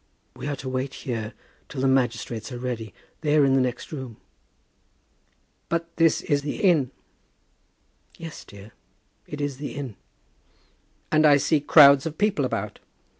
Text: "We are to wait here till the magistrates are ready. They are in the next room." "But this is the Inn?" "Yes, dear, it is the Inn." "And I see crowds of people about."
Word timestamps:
"We 0.35 0.47
are 0.47 0.55
to 0.55 0.67
wait 0.67 0.95
here 1.05 1.35
till 1.69 1.79
the 1.81 1.87
magistrates 1.87 2.51
are 2.51 2.57
ready. 2.57 2.91
They 3.19 3.35
are 3.37 3.45
in 3.45 3.53
the 3.53 3.61
next 3.61 3.91
room." 3.91 4.17
"But 5.69 5.95
this 5.97 6.21
is 6.21 6.41
the 6.41 6.61
Inn?" 6.63 6.89
"Yes, 8.17 8.43
dear, 8.43 8.71
it 9.27 9.39
is 9.39 9.57
the 9.57 9.75
Inn." 9.75 9.97
"And 11.11 11.23
I 11.23 11.37
see 11.37 11.59
crowds 11.59 12.07
of 12.07 12.17
people 12.17 12.45
about." 12.45 12.79